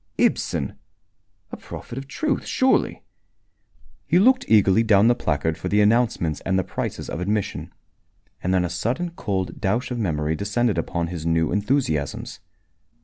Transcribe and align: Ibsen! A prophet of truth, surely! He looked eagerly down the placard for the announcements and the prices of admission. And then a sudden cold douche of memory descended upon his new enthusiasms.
Ibsen! 0.17 0.79
A 1.51 1.57
prophet 1.57 1.95
of 1.95 2.07
truth, 2.07 2.43
surely! 2.47 3.03
He 4.07 4.17
looked 4.17 4.45
eagerly 4.47 4.81
down 4.81 5.05
the 5.07 5.13
placard 5.13 5.59
for 5.59 5.67
the 5.69 5.79
announcements 5.79 6.41
and 6.41 6.57
the 6.57 6.63
prices 6.63 7.07
of 7.07 7.19
admission. 7.19 7.71
And 8.41 8.51
then 8.51 8.65
a 8.65 8.69
sudden 8.71 9.11
cold 9.11 9.61
douche 9.61 9.91
of 9.91 9.99
memory 9.99 10.35
descended 10.35 10.79
upon 10.79 11.09
his 11.09 11.23
new 11.27 11.51
enthusiasms. 11.51 12.39